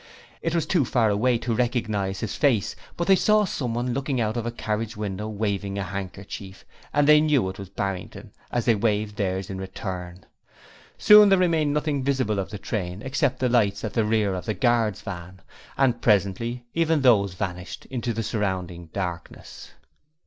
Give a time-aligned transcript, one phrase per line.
[0.41, 4.35] It was too far away to recognize his face, but they saw someone looking out
[4.35, 8.73] of a carriage window waving a handkerchief, and they knew it was Barrington as they
[8.73, 10.25] waved theirs in return.
[10.97, 14.45] Soon there remained nothing visible of the train except the lights at the rear of
[14.47, 15.39] the guard's van,
[15.77, 19.69] and presently even those vanished into the surrounding darkness.